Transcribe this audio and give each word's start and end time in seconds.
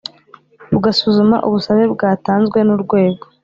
Bugasuzuma 0.71 1.37
ubusabe 1.47 1.83
bwatanzwe 1.93 2.57
n 2.63 2.69
urwego 2.75 3.25